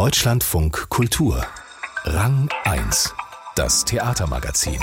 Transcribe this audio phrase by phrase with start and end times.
[0.00, 1.46] Deutschlandfunk Kultur
[2.04, 3.12] Rang 1
[3.54, 4.80] Das Theatermagazin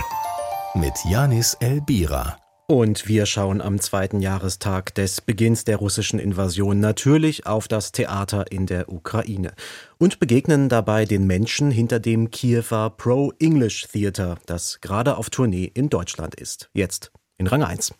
[0.75, 7.47] mit Janis Elbira und wir schauen am zweiten Jahrestag des Beginns der russischen Invasion natürlich
[7.47, 9.53] auf das Theater in der Ukraine
[9.97, 15.89] und begegnen dabei den Menschen hinter dem Kiewer Pro-English Theater, das gerade auf Tournee in
[15.89, 16.70] Deutschland ist.
[16.73, 17.91] Jetzt in Rang 1.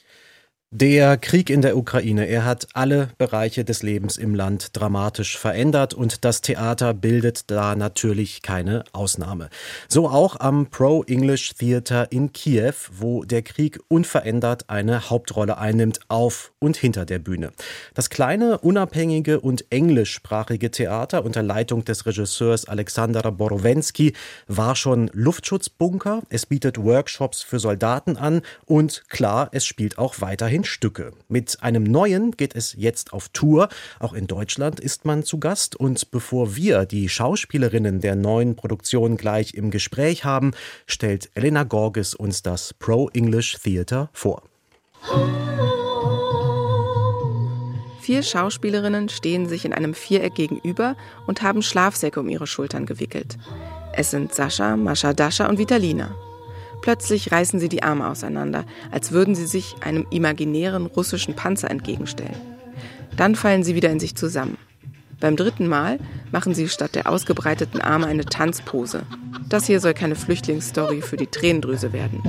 [0.72, 5.94] Der Krieg in der Ukraine, er hat alle Bereiche des Lebens im Land dramatisch verändert
[5.94, 9.50] und das Theater bildet da natürlich keine Ausnahme.
[9.88, 16.02] So auch am Pro English Theater in Kiew, wo der Krieg unverändert eine Hauptrolle einnimmt
[16.10, 17.54] auf und hinter der Bühne.
[17.94, 24.12] Das kleine, unabhängige und englischsprachige Theater unter Leitung des Regisseurs Alexander Borowensky
[24.48, 30.57] war schon Luftschutzbunker, es bietet Workshops für Soldaten an und klar, es spielt auch weiterhin
[30.58, 31.12] zehn Stücke.
[31.28, 33.70] Mit einem neuen geht es jetzt auf Tour.
[34.00, 35.76] Auch in Deutschland ist man zu Gast.
[35.76, 40.54] Und bevor wir die Schauspielerinnen der neuen Produktion gleich im Gespräch haben,
[40.88, 44.42] stellt Elena Gorges uns das Pro English Theater vor.
[48.02, 50.96] Vier Schauspielerinnen stehen sich in einem Viereck gegenüber
[51.28, 53.38] und haben Schlafsäcke um ihre Schultern gewickelt.
[53.94, 56.16] Es sind Sascha, Mascha Dascha und Vitalina.
[56.82, 62.36] Plötzlich reißen sie die Arme auseinander, als würden sie sich einem imaginären russischen Panzer entgegenstellen.
[63.16, 64.58] Dann fallen sie wieder in sich zusammen.
[65.20, 66.00] Beim dritten Mal
[66.32, 69.04] machen sie statt der ausgebreiteten Arme eine Tanzpose.
[69.50, 72.22] Das hier soll keine Flüchtlingsstory für die Tränendrüse werden.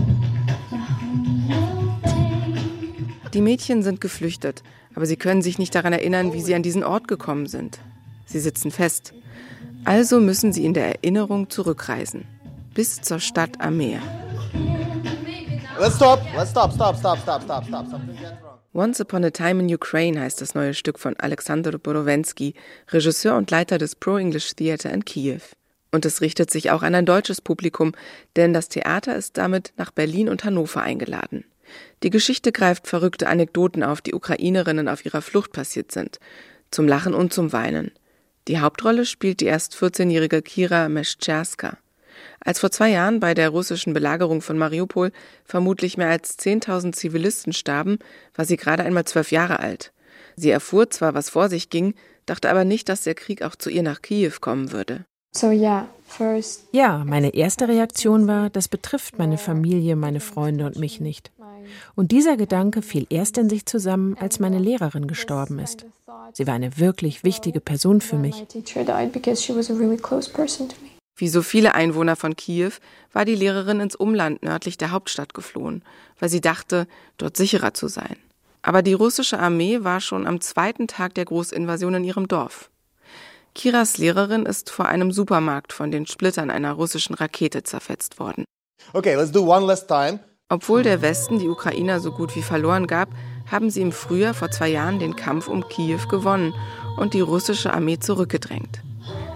[3.35, 4.63] Die Mädchen sind geflüchtet,
[4.95, 7.79] aber sie können sich nicht daran erinnern, wie sie an diesen Ort gekommen sind.
[8.25, 9.13] Sie sitzen fest.
[9.85, 12.25] Also müssen sie in der Erinnerung zurückreisen.
[12.75, 14.01] Bis zur Stadt am Meer.
[15.79, 16.21] Let's stop.
[16.37, 17.87] Let's stop, stop, stop, stop, stop, stop.
[18.75, 22.55] Once Upon a Time in Ukraine heißt das neue Stück von Alexander Borowensky,
[22.91, 25.41] Regisseur und Leiter des Pro English Theater in Kiew.
[25.91, 27.93] Und es richtet sich auch an ein deutsches Publikum,
[28.37, 31.45] denn das Theater ist damit nach Berlin und Hannover eingeladen.
[32.03, 36.19] Die Geschichte greift verrückte Anekdoten auf, die Ukrainerinnen auf ihrer Flucht passiert sind.
[36.71, 37.93] Zum Lachen und zum Weinen.
[38.49, 41.79] Die Hauptrolle spielt die erst 14-jährige Kira Meschczerska.
[42.41, 45.13] Als vor zwei Jahren bei der russischen Belagerung von Mariupol
[45.45, 47.99] vermutlich mehr als 10.000 Zivilisten starben,
[48.35, 49.93] war sie gerade einmal zwölf Jahre alt.
[50.37, 51.95] Sie erfuhr zwar, was vor sich ging,
[52.27, 55.05] dachte aber nicht, dass der Krieg auch zu ihr nach Kiew kommen würde.
[55.33, 60.79] So, yeah, first, ja, meine erste Reaktion war, das betrifft meine Familie, meine Freunde und
[60.79, 61.31] mich nicht.
[61.95, 65.85] Und dieser Gedanke fiel erst in sich zusammen, als meine Lehrerin gestorben ist.
[66.33, 68.47] Sie war eine wirklich wichtige Person für mich.
[71.19, 72.71] Wie so viele Einwohner von Kiew
[73.13, 75.83] war die Lehrerin ins Umland nördlich der Hauptstadt geflohen,
[76.21, 76.87] weil sie dachte,
[77.17, 78.17] dort sicherer zu sein.
[78.63, 82.71] Aber die russische Armee war schon am zweiten Tag der Großinvasion in ihrem Dorf.
[83.57, 88.45] Kiras Lehrerin ist vor einem Supermarkt von den Splittern einer russischen Rakete zerfetzt worden.
[88.93, 90.21] Okay, let's do one last time.
[90.49, 93.09] Obwohl der Westen die Ukrainer so gut wie verloren gab,
[93.51, 96.55] haben sie im Frühjahr vor zwei Jahren den Kampf um Kiew gewonnen
[96.97, 98.83] und die russische Armee zurückgedrängt.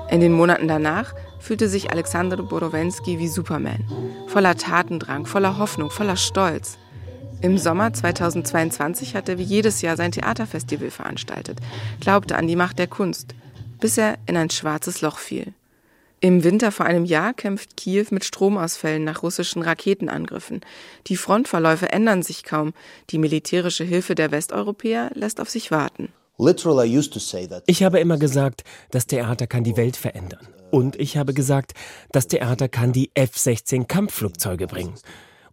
[0.08, 3.84] In den Monaten danach fühlte sich Alexander Borowensky wie Superman.
[4.28, 6.78] Voller Tatendrang, voller Hoffnung, voller Stolz.
[7.40, 11.58] Im Sommer 2022 hat er wie jedes Jahr sein Theaterfestival veranstaltet,
[12.00, 13.34] glaubte an die Macht der Kunst,
[13.80, 15.52] bis er in ein schwarzes Loch fiel.
[16.20, 20.60] Im Winter vor einem Jahr kämpft Kiew mit Stromausfällen nach russischen Raketenangriffen.
[21.08, 22.74] Die Frontverläufe ändern sich kaum.
[23.10, 26.12] Die militärische Hilfe der Westeuropäer lässt auf sich warten.
[27.66, 30.46] Ich habe immer gesagt, das Theater kann die Welt verändern.
[30.72, 31.74] Und ich habe gesagt,
[32.12, 34.94] das Theater kann die F-16 Kampfflugzeuge bringen.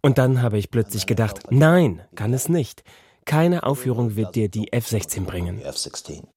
[0.00, 2.82] Und dann habe ich plötzlich gedacht, nein, kann es nicht.
[3.26, 5.60] Keine Aufführung wird dir die F-16 bringen.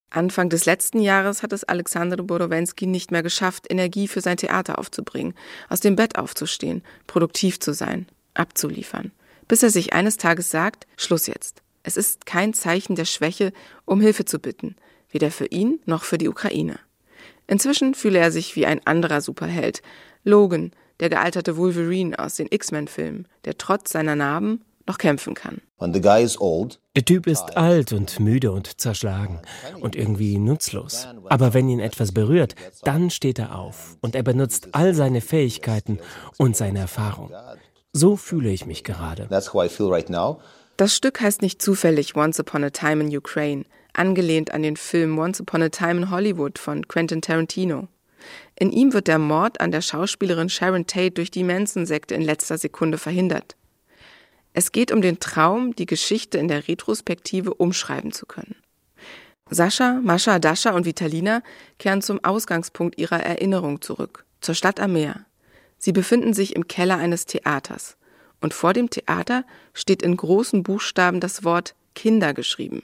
[0.09, 4.77] Anfang des letzten Jahres hat es Alexander Borowensky nicht mehr geschafft, Energie für sein Theater
[4.77, 5.33] aufzubringen,
[5.69, 9.13] aus dem Bett aufzustehen, produktiv zu sein, abzuliefern.
[9.47, 11.63] Bis er sich eines Tages sagt, Schluss jetzt.
[11.83, 13.53] Es ist kein Zeichen der Schwäche,
[13.85, 14.75] um Hilfe zu bitten,
[15.09, 16.79] weder für ihn noch für die Ukraine.
[17.53, 19.83] Inzwischen fühle er sich wie ein anderer Superheld.
[20.23, 25.61] Logan, der gealterte Wolverine aus den X-Men-Filmen, der trotz seiner Narben noch kämpfen kann.
[25.79, 29.39] Der Typ ist alt und müde und zerschlagen
[29.79, 31.07] und irgendwie nutzlos.
[31.25, 35.99] Aber wenn ihn etwas berührt, dann steht er auf und er benutzt all seine Fähigkeiten
[36.39, 37.31] und seine Erfahrung.
[37.91, 39.27] So fühle ich mich gerade.
[40.77, 45.17] Das Stück heißt nicht zufällig Once Upon a Time in Ukraine angelehnt an den Film
[45.17, 47.87] Once Upon a Time in Hollywood von Quentin Tarantino.
[48.55, 52.57] In ihm wird der Mord an der Schauspielerin Sharon Tate durch die Manson-Sekte in letzter
[52.57, 53.55] Sekunde verhindert.
[54.53, 58.55] Es geht um den Traum, die Geschichte in der Retrospektive umschreiben zu können.
[59.49, 61.41] Sascha, Mascha, Dascha und Vitalina
[61.79, 65.25] kehren zum Ausgangspunkt ihrer Erinnerung zurück, zur Stadt am Meer.
[65.77, 67.97] Sie befinden sich im Keller eines Theaters.
[68.41, 72.83] Und vor dem Theater steht in großen Buchstaben das Wort Kinder geschrieben.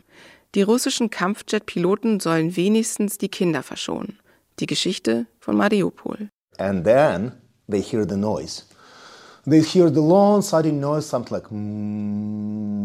[0.55, 4.17] Die russischen Kampfjet-Piloten sollen wenigstens die Kinder verschonen.
[4.59, 6.29] Die Geschichte von Mariupol.
[6.57, 7.33] And then
[7.69, 8.63] they hear the noise.
[9.45, 12.79] They hear the long silent noise, something like mm.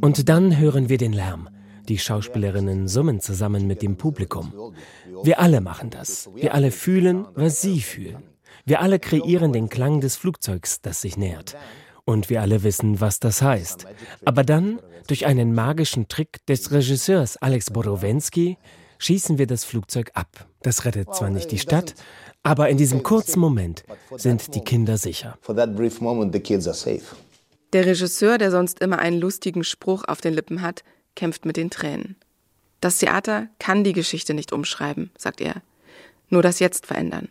[0.00, 1.48] Und dann hören wir den Lärm.
[1.88, 4.52] Die Schauspielerinnen summen zusammen mit dem Publikum.
[5.24, 6.30] Wir alle machen das.
[6.34, 8.22] Wir alle fühlen, was sie fühlen.
[8.64, 11.56] Wir alle kreieren den Klang des Flugzeugs, das sich nähert.
[12.06, 13.84] Und wir alle wissen, was das heißt.
[14.24, 18.56] Aber dann, durch einen magischen Trick des Regisseurs Alex Borowensky,
[18.98, 20.46] schießen wir das Flugzeug ab.
[20.62, 21.94] Das rettet zwar nicht die Stadt,
[22.44, 23.84] aber in diesem kurzen Moment
[24.16, 25.36] sind die Kinder sicher.
[27.72, 30.84] Der Regisseur, der sonst immer einen lustigen Spruch auf den Lippen hat,
[31.16, 32.14] kämpft mit den Tränen.
[32.80, 35.60] Das Theater kann die Geschichte nicht umschreiben, sagt er,
[36.28, 37.28] nur das Jetzt verändern.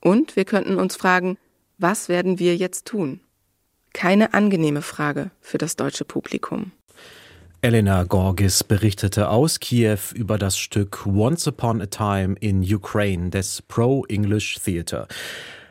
[0.00, 1.36] Und wir könnten uns fragen,
[1.78, 3.20] was werden wir jetzt tun?
[3.94, 6.72] Keine angenehme Frage für das deutsche Publikum.
[7.62, 13.62] Elena Gorgis berichtete aus Kiew über das Stück Once Upon a Time in Ukraine des
[13.62, 15.08] Pro English Theatre.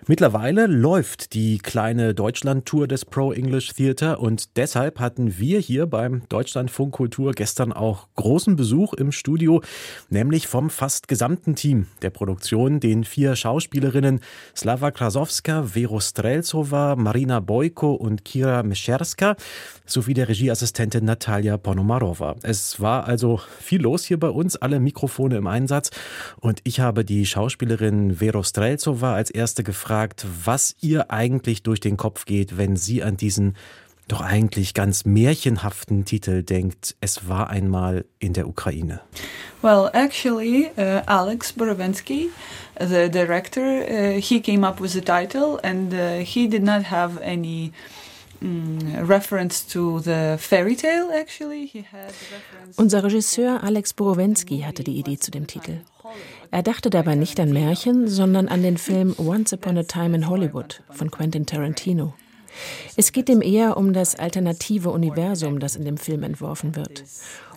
[0.06, 6.24] Mittlerweile läuft die kleine Deutschland-Tour des Pro English Theater und deshalb hatten wir hier beim
[6.28, 9.62] Deutschlandfunk Kultur gestern auch großen Besuch im Studio,
[10.10, 14.20] nämlich vom fast gesamten Team der Produktion, den vier Schauspielerinnen
[14.54, 19.38] Slava Krasowska, Vero Strelzova, Marina Bojko und Kira Mescherska
[19.86, 22.36] sowie der Regieassistentin Natalia Ponomarova.
[22.44, 25.92] Es war also viel los hier bei uns, alle Mikrofone im Einsatz
[26.42, 31.80] und ich habe die Schauspielerin Vero Strelzova als erste gefragt, gefragt, was ihr eigentlich durch
[31.80, 33.56] den Kopf geht, wenn sie an diesen
[34.08, 39.00] doch eigentlich ganz märchenhaften Titel denkt, es war einmal in der Ukraine.
[39.62, 42.30] Well, actually, uh, Alex Borowensky,
[42.80, 47.22] the director, uh, he came up with the title and uh, he did not have
[47.22, 47.72] any
[48.44, 49.08] mm,
[52.76, 55.82] Unser Regisseur Alex Borowensky hatte die Idee zu dem Titel.
[56.52, 60.30] Er dachte dabei nicht an Märchen, sondern an den Film Once Upon a Time in
[60.30, 62.14] Hollywood von Quentin Tarantino.
[62.96, 67.04] Es geht ihm eher um das alternative Universum, das in dem Film entworfen wird.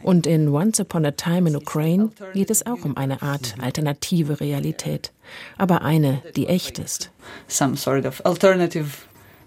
[0.02, 4.40] Und in Once Upon a Time in Ukraine geht es auch um eine Art alternative
[4.40, 5.12] Realität,
[5.58, 7.10] aber eine, die echt ist.
[7.48, 8.88] Some sort of alternative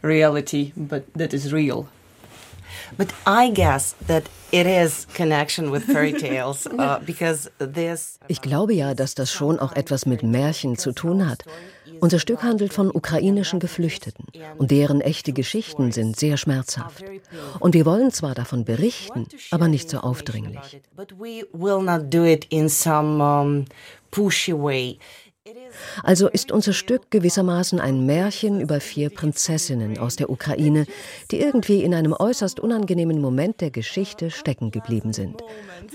[0.01, 1.88] reality, but that is real.
[2.98, 8.19] But I guess that it is connection with fairy tales uh, because this.
[8.28, 11.44] Ich glaube ja, dass das schon auch etwas mit Märchen zu tun hat.
[12.01, 14.25] Unser Stück handelt von ukrainischen Geflüchteten
[14.57, 17.04] und deren echte Geschichten sind sehr schmerzhaft.
[17.60, 20.81] Und wir wollen zwar davon berichten, aber nicht so aufdringlich.
[26.04, 30.86] Also ist unser Stück gewissermaßen ein Märchen über vier Prinzessinnen aus der Ukraine,
[31.31, 35.42] die irgendwie in einem äußerst unangenehmen Moment der Geschichte stecken geblieben sind.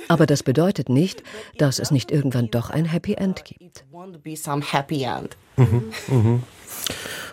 [0.08, 1.22] Aber das bedeutet nicht,
[1.58, 3.84] dass es nicht irgendwann doch ein Happy End gibt.
[5.56, 6.42] Mhm, mhm.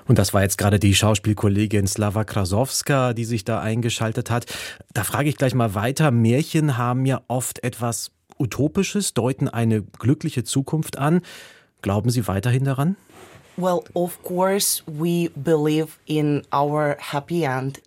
[0.07, 4.45] Und das war jetzt gerade die Schauspielkollegin Slava Krasowska, die sich da eingeschaltet hat.
[4.93, 6.11] Da frage ich gleich mal weiter.
[6.11, 11.21] Märchen haben ja oft etwas Utopisches, deuten eine glückliche Zukunft an.
[11.81, 12.95] Glauben Sie weiterhin daran?
[13.57, 17.81] Well, of course we believe in our happy end.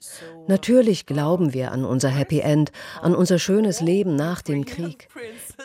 [0.46, 5.08] Natürlich glauben wir an unser Happy End, an unser schönes Leben nach dem Krieg.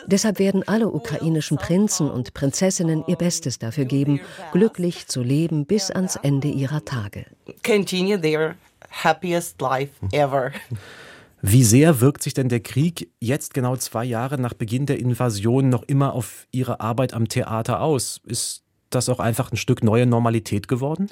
[0.06, 4.20] Deshalb werden alle ukrainischen Prinzen und Prinzessinnen ihr Bestes dafür geben,
[4.52, 7.26] glücklich zu leben bis ans Ende ihrer Tage.
[7.64, 8.54] Continue their
[8.90, 10.52] happiest life ever.
[11.42, 15.70] Wie sehr wirkt sich denn der Krieg jetzt genau zwei Jahre nach Beginn der Invasion
[15.70, 18.20] noch immer auf Ihre Arbeit am Theater aus?
[18.26, 21.08] Ist das auch einfach ein Stück neue Normalität geworden?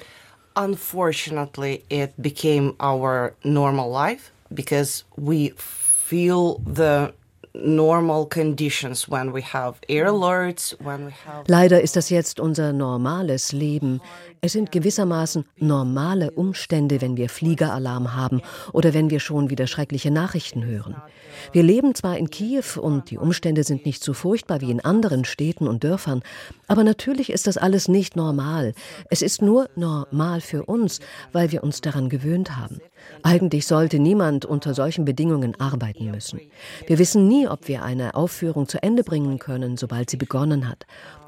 [0.55, 7.13] Unfortunately, it became our normal life because we feel the
[11.47, 14.01] Leider ist das jetzt unser normales Leben.
[14.41, 20.11] Es sind gewissermaßen normale Umstände, wenn wir Fliegeralarm haben oder wenn wir schon wieder schreckliche
[20.11, 20.95] Nachrichten hören.
[21.51, 25.25] Wir leben zwar in Kiew und die Umstände sind nicht so furchtbar wie in anderen
[25.25, 26.21] Städten und Dörfern,
[26.67, 28.73] aber natürlich ist das alles nicht normal.
[29.09, 30.99] Es ist nur normal für uns,
[31.33, 32.79] weil wir uns daran gewöhnt haben.
[33.23, 36.39] Eigentlich sollte niemand unter solchen Bedingungen arbeiten müssen.
[36.87, 40.85] Wir wissen nie, ob wir eine Aufführung zu Ende bringen können, sobald sie begonnen hat.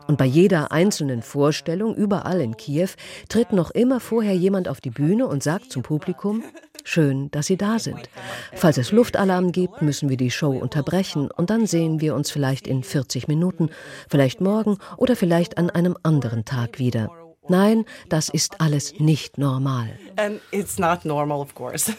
[0.08, 2.90] Und bei jeder einzelnen Vorstellung, überall in Kiew,
[3.30, 6.44] tritt noch immer vorher jemand auf die Bühne und sagt zum Publikum,
[6.84, 8.10] schön, dass Sie da sind.
[8.54, 12.68] Falls es Luftalarm gibt, müssen wir die Show unterbrechen und dann sehen wir uns vielleicht
[12.68, 13.70] in 40 Minuten,
[14.10, 17.10] vielleicht morgen oder vielleicht an einem anderen Tag wieder.
[17.48, 19.90] Nein, das ist alles nicht normal.
[20.16, 21.94] And it's not normal, of course.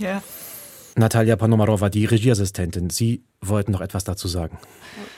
[0.00, 0.22] Yeah.
[0.94, 4.58] Natalia Panomarova, die Regieassistentin, Sie wollten noch etwas dazu sagen.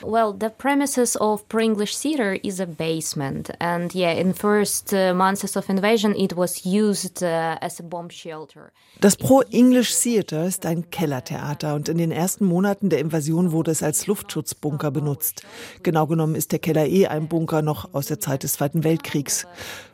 [0.02, 5.56] Well, the premises of Pro-English Theater is a basement, and yeah, in first uh, months
[5.56, 8.72] of invasion, it was used uh, as a bomb shelter.
[9.00, 13.82] Das Pro-English Theater ist ein Kellertheater und in den ersten Monaten der Invasion wurde es
[13.82, 15.42] als Luftschutzbunker benutzt.
[15.82, 19.46] Genau genommen ist der Keller eh ein Bunker noch aus der Zeit des Zweiten Weltkriegs.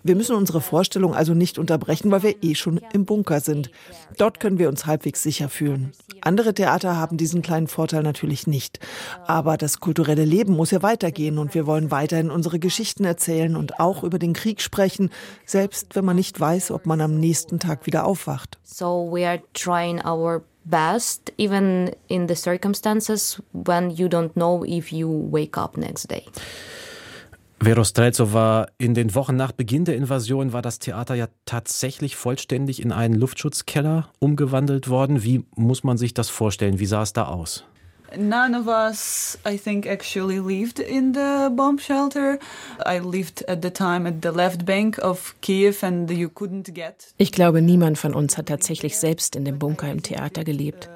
[0.03, 3.71] Wir müssen unsere Vorstellung also nicht unterbrechen, weil wir eh schon im Bunker sind.
[4.19, 5.93] Dort können wir uns halbwegs sicher fühlen.
[6.21, 8.16] Andere Theater haben diesen kleinen Vorteil natürlich
[8.47, 8.81] nicht.
[9.27, 13.81] Aber das kulturelle Leben muss ja weitergehen und wir wollen weiterhin unsere Geschichten erzählen und
[13.81, 15.11] auch über den Krieg sprechen,
[15.45, 18.59] selbst wenn man nicht weiß, ob man am nächsten Tag wieder aufwacht.
[18.63, 24.93] So we are trying our best, even in the circumstances when you don't know if
[24.93, 26.25] you wake up next day.
[27.59, 32.83] Vero Streltsova, in den Wochen nach Beginn der Invasion war das Theater ja tatsächlich vollständig
[32.83, 35.25] in einen Luftschutzkeller umgewandelt worden.
[35.25, 36.79] Wie muss man sich das vorstellen?
[36.79, 37.65] Wie sah es da aus?
[38.17, 42.39] None of us, I think, actually lived in the bomb shelter.
[42.85, 47.13] I lived at the time at the left bank of Kiev and you couldn't get.
[47.19, 50.89] Ich glaube, niemand von uns hat tatsächlich selbst in dem Bunker im Theater gelebt.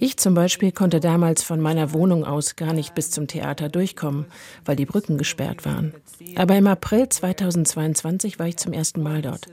[0.00, 4.26] Ich zum Beispiel konnte damals von meiner Wohnung aus gar nicht bis zum Theater durchkommen,
[4.64, 5.94] weil die Brücken gesperrt waren.
[6.36, 9.46] Aber im April 2022 war ich zum ersten Mal dort.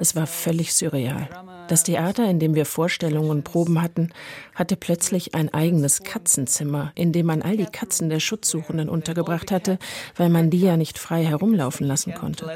[0.00, 1.28] Es war völlig surreal.
[1.68, 4.10] Das Theater, in dem wir Vorstellungen und Proben hatten,
[4.54, 9.78] hatte plötzlich ein eigenes Katzenzimmer, in dem man all die Katzen der Schutzsuchenden untergebracht hatte,
[10.16, 12.46] weil man die ja nicht frei herumlaufen lassen konnte.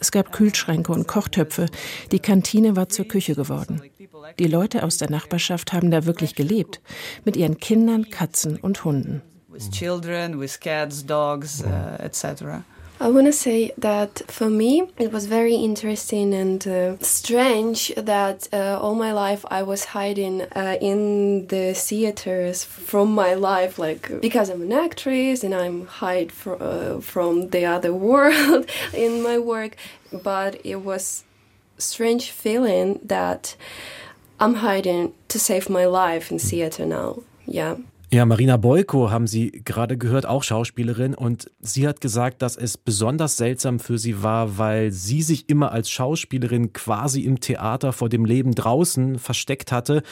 [0.00, 1.66] Es gab Kühlschränke und Kochtöpfe.
[2.10, 3.82] Die Kantine war zur Küche geworden.
[4.38, 6.80] Die Leute aus der Nachbarschaft haben da wirklich gelebt.
[7.24, 9.22] Mit ihren Kindern, Katzen und Hunden.
[9.48, 12.64] With children, with cats, dogs, uh, etc.
[13.02, 18.46] I want to say that for me it was very interesting and uh, strange that
[18.52, 24.20] uh, all my life I was hiding uh, in the theaters from my life, like
[24.20, 29.38] because I'm an actress and I'm hide fr uh, from the other world in my
[29.38, 29.76] work.
[30.12, 31.24] But it was
[31.78, 33.56] strange feeling that
[34.38, 37.22] I'm hiding to save my life in theater now.
[37.46, 37.76] Yeah.
[38.12, 41.14] Ja, Marina Boyko haben Sie gerade gehört, auch Schauspielerin.
[41.14, 45.70] Und sie hat gesagt, dass es besonders seltsam für sie war, weil sie sich immer
[45.70, 50.02] als Schauspielerin quasi im Theater vor dem Leben draußen versteckt hatte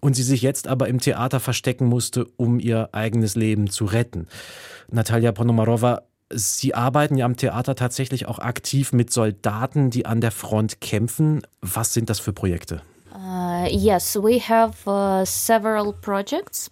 [0.00, 4.26] und sie sich jetzt aber im Theater verstecken musste, um ihr eigenes Leben zu retten.
[4.90, 10.30] Natalia Ponomarova, Sie arbeiten ja am Theater tatsächlich auch aktiv mit Soldaten, die an der
[10.30, 11.40] Front kämpfen.
[11.62, 12.82] Was sind das für Projekte?
[13.14, 16.70] Uh, yes, we have uh, several projects.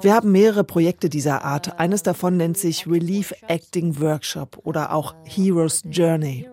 [0.00, 1.78] Wir haben mehrere Projekte dieser Art.
[1.80, 6.48] Eines davon nennt sich Relief Acting Workshop oder auch Hero's Journey.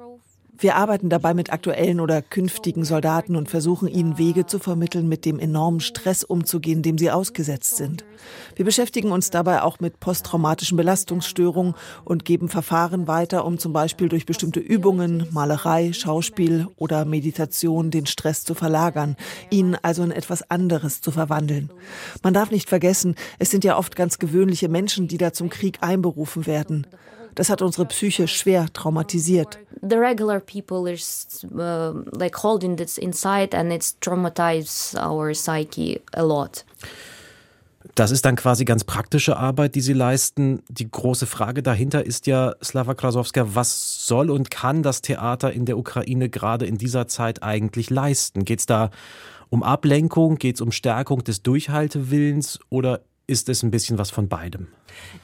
[0.60, 5.24] Wir arbeiten dabei mit aktuellen oder künftigen Soldaten und versuchen ihnen Wege zu vermitteln, mit
[5.24, 8.06] dem enormen Stress umzugehen, dem sie ausgesetzt sind.
[8.56, 14.10] Wir beschäftigen uns dabei auch mit posttraumatischen Belastungsstörungen und geben Verfahren weiter, um zum Beispiel
[14.10, 19.16] durch bestimmte Übungen, Malerei, Schauspiel oder Meditation den Stress zu verlagern,
[19.52, 21.72] ihn also in etwas anderes zu verwandeln.
[22.24, 25.78] Man darf nicht vergessen, es sind ja oft ganz gewöhnliche Menschen, die da zum Krieg
[25.82, 26.88] einberufen werden.
[27.38, 29.60] Das hat unsere Psyche schwer traumatisiert.
[29.88, 36.24] The regular people is uh, like holding this inside and it's traumatized our psyche a
[36.24, 36.66] lot.
[37.94, 40.64] Das ist dann quasi ganz praktische Arbeit, die Sie leisten.
[40.68, 45.66] Die große Frage dahinter ist ja, Slava Krasowska, was soll und kann das Theater in
[45.66, 48.46] der Ukraine gerade in dieser Zeit eigentlich leisten?
[48.46, 48.90] Geht es da
[49.50, 54.28] um Ablenkung, geht es um Stärkung des Durchhaltewillens oder ist es ein bisschen was von
[54.28, 54.68] beidem?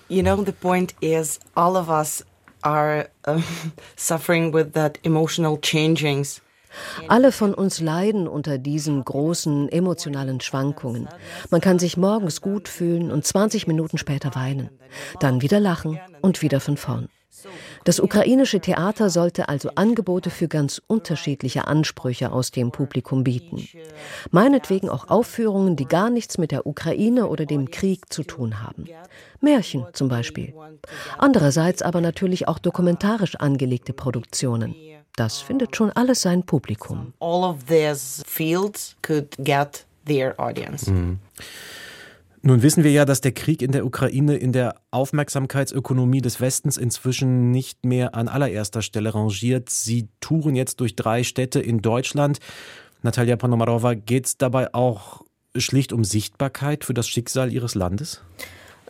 [0.10, 2.24] You know, the point is, all of us
[2.64, 3.42] are uh,
[3.96, 6.42] suffering with that emotional changings.
[7.08, 11.08] Alle von uns leiden unter diesen großen emotionalen Schwankungen.
[11.50, 14.70] Man kann sich morgens gut fühlen und 20 Minuten später weinen,
[15.20, 17.10] dann wieder lachen und wieder von vorn.
[17.84, 23.68] Das ukrainische Theater sollte also Angebote für ganz unterschiedliche Ansprüche aus dem Publikum bieten.
[24.32, 28.86] Meinetwegen auch Aufführungen, die gar nichts mit der Ukraine oder dem Krieg zu tun haben.
[29.42, 30.54] Märchen zum Beispiel.
[31.18, 34.76] Andererseits aber natürlich auch dokumentarisch angelegte Produktionen.
[35.16, 37.14] Das findet schon alles sein Publikum.
[37.20, 40.90] All of these fields could get their audience.
[40.92, 41.20] Mhm.
[42.46, 46.76] Nun wissen wir ja, dass der Krieg in der Ukraine in der Aufmerksamkeitsökonomie des Westens
[46.76, 49.70] inzwischen nicht mehr an allererster Stelle rangiert.
[49.70, 52.40] Sie touren jetzt durch drei Städte in Deutschland.
[53.02, 55.22] Natalia Ponomarova, geht es dabei auch
[55.56, 58.22] schlicht um Sichtbarkeit für das Schicksal Ihres Landes?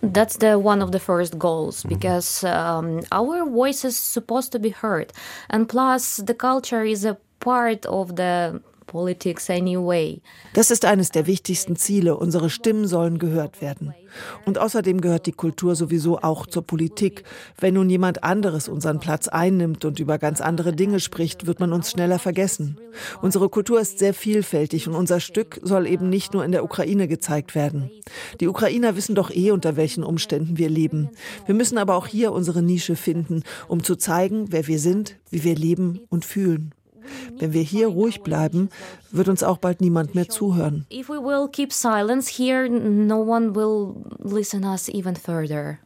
[0.04, 4.70] That's the one of the first goals because um, our voice is supposed to be
[4.70, 5.14] heard,
[5.50, 8.62] and plus the culture is a part of the.
[10.54, 12.18] Das ist eines der wichtigsten Ziele.
[12.18, 13.94] Unsere Stimmen sollen gehört werden.
[14.46, 17.24] Und außerdem gehört die Kultur sowieso auch zur Politik.
[17.60, 21.74] Wenn nun jemand anderes unseren Platz einnimmt und über ganz andere Dinge spricht, wird man
[21.74, 22.78] uns schneller vergessen.
[23.22, 27.08] Unsere Kultur ist sehr vielfältig und unser Stück soll eben nicht nur in der Ukraine
[27.08, 27.90] gezeigt werden.
[28.40, 31.10] Die Ukrainer wissen doch eh, unter welchen Umständen wir leben.
[31.46, 35.44] Wir müssen aber auch hier unsere Nische finden, um zu zeigen, wer wir sind, wie
[35.44, 36.74] wir leben und fühlen.
[37.40, 38.70] Wenn wir hier ruhig bleiben,
[39.12, 40.86] wird uns auch bald niemand mehr zuhören.
[40.92, 45.80] If we will keep silence here, no one will listen us even further.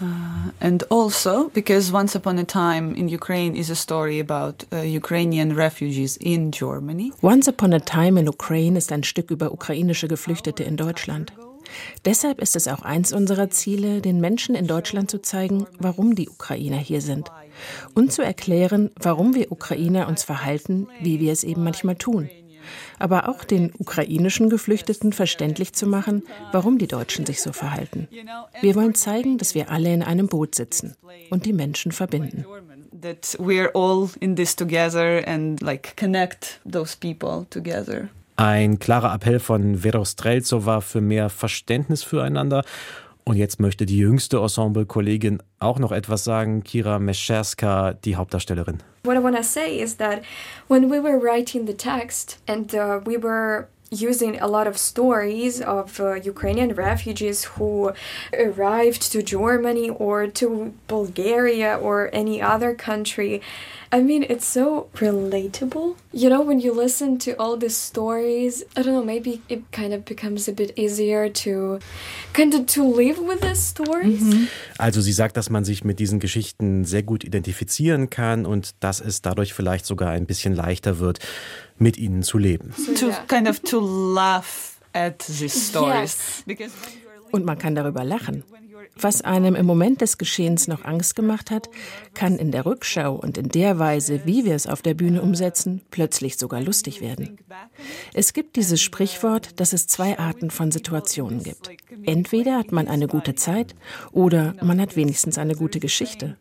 [0.00, 4.78] Uh, and also because Once Upon a Time in Ukraine is a story about uh,
[4.78, 7.12] Ukrainian refugees in Germany.
[7.20, 11.34] Once Upon a Time in Ukraine ist ein Stück über ukrainische Geflüchtete in Deutschland.
[12.04, 16.28] Deshalb ist es auch eins unserer Ziele, den Menschen in Deutschland zu zeigen, warum die
[16.30, 17.30] Ukrainer hier sind
[17.94, 22.30] und zu erklären, warum wir Ukrainer uns verhalten, wie wir es eben manchmal tun.
[22.98, 28.08] Aber auch den ukrainischen Geflüchteten verständlich zu machen, warum die Deutschen sich so verhalten.
[28.60, 30.94] Wir wollen zeigen, dass wir alle in einem Boot sitzen
[31.30, 32.44] und die Menschen verbinden.
[33.00, 38.08] That we're all in this together and like connect those people together.
[38.36, 42.64] Ein klarer Appell von Vera Streltsova für mehr Verständnis füreinander
[43.24, 48.78] und jetzt möchte die jüngste Ensemble-Kollegin auch noch etwas sagen, Kira Mescherska, die Hauptdarstellerin.
[49.04, 50.22] What I want to say is that
[50.68, 55.60] when we were writing the text and uh, we were using a lot of stories
[55.60, 57.92] of uh, Ukrainian refugees who
[58.32, 63.42] arrived to Germany or to Bulgaria or any other country.
[63.92, 65.96] I mean, it's so relatable.
[66.12, 69.92] You know, when you listen to all these stories, I don't know, maybe it kind
[69.92, 71.80] of becomes a bit easier to
[72.32, 74.20] kind of to live with these stories.
[74.20, 74.48] Mhm.
[74.78, 79.00] Also sie sagt, dass man sich mit diesen Geschichten sehr gut identifizieren kann und dass
[79.00, 81.18] es dadurch vielleicht sogar ein bisschen leichter wird,
[81.78, 82.72] mit ihnen zu leben.
[83.00, 86.44] To kind of to laugh at these stories.
[86.46, 86.70] Yes.
[87.32, 88.44] Und man kann darüber lachen.
[88.96, 91.70] Was einem im Moment des Geschehens noch Angst gemacht hat,
[92.14, 95.82] kann in der Rückschau und in der Weise, wie wir es auf der Bühne umsetzen,
[95.90, 97.38] plötzlich sogar lustig werden.
[98.12, 101.70] Es gibt dieses Sprichwort, dass es zwei Arten von Situationen gibt.
[102.04, 103.74] Entweder hat man eine gute Zeit
[104.12, 106.36] oder man hat wenigstens eine gute Geschichte.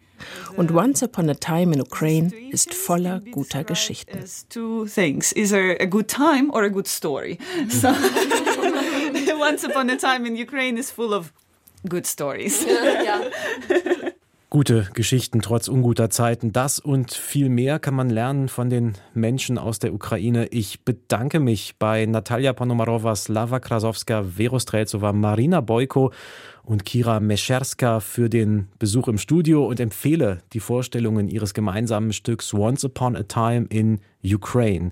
[0.57, 4.25] Und Once Upon a Time in Ukraine ist voller guter Geschichten.
[4.49, 7.37] Two things: either a good time or a good story.
[9.39, 11.31] Once Upon a Time in Ukraine is full of
[11.87, 12.65] good stories.
[12.65, 13.21] Ja,
[14.51, 16.51] Gute Geschichten trotz unguter Zeiten.
[16.51, 20.47] Das und viel mehr kann man lernen von den Menschen aus der Ukraine.
[20.47, 26.11] Ich bedanke mich bei Natalia Ponomarova, Slava Krasowska, Vero Streltsova, Marina Boyko
[26.63, 32.51] und Kira Mescherska für den Besuch im Studio und empfehle die Vorstellungen ihres gemeinsamen Stücks
[32.51, 34.91] Once Upon a Time in Ukraine.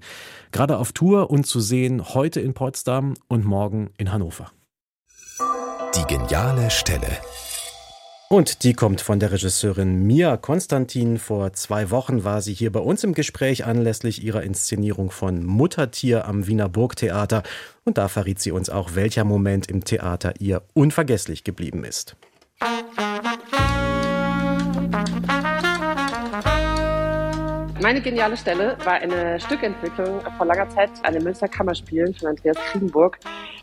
[0.52, 4.52] Gerade auf Tour und zu sehen heute in Potsdam und morgen in Hannover.
[5.96, 7.08] Die geniale Stelle.
[8.30, 11.18] Und die kommt von der Regisseurin Mia Konstantin.
[11.18, 16.26] Vor zwei Wochen war sie hier bei uns im Gespräch anlässlich ihrer Inszenierung von Muttertier
[16.26, 17.44] am Wiener Burgtheater.
[17.86, 22.16] Und da verriet sie uns auch, welcher Moment im Theater ihr unvergesslich geblieben ist.
[27.80, 32.58] Meine geniale Stelle war eine Stückentwicklung vor langer Zeit an den Münster Kammerspielen von Andreas
[32.72, 33.20] Kriegenburg.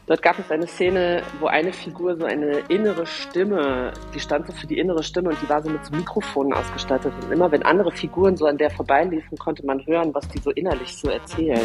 [0.06, 4.52] Dort gab es eine Szene, wo eine Figur so eine innere Stimme, die stand so
[4.52, 7.10] für die innere Stimme und die war so mit so Mikrofonen ausgestattet.
[7.22, 10.50] Und immer wenn andere Figuren so an der vorbeiliefen, konnte man hören, was die so
[10.50, 11.58] innerlich so erzählen.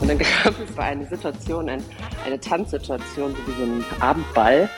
[0.00, 4.70] Und dann gab es eine Situation, eine Tanzsituation, so wie so ein Abendball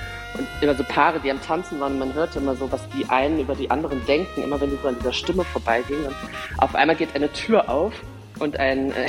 [0.61, 3.55] immer so Paare, die am Tanzen waren, man hörte immer so, was die einen über
[3.55, 6.07] die anderen denken, immer wenn die so an dieser Stimme vorbeigingen.
[6.07, 6.17] Und
[6.59, 7.93] auf einmal geht eine Tür auf
[8.39, 9.09] und ein äh,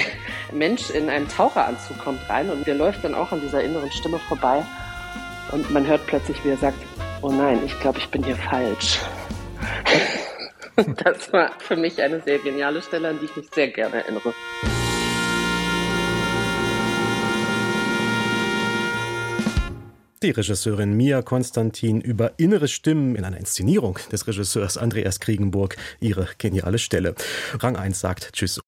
[0.51, 4.19] Mensch in einem Taucheranzug kommt rein und der läuft dann auch an dieser inneren Stimme
[4.19, 4.63] vorbei.
[5.51, 6.77] Und man hört plötzlich, wie er sagt,
[7.21, 8.99] oh nein, ich glaube, ich bin hier falsch.
[11.03, 14.33] das war für mich eine sehr geniale Stelle, an die ich mich sehr gerne erinnere.
[20.21, 26.27] Die Regisseurin Mia Konstantin über innere Stimmen in einer Inszenierung des Regisseurs Andreas Kriegenburg ihre
[26.37, 27.15] geniale Stelle.
[27.53, 28.59] Rang 1 sagt Tschüss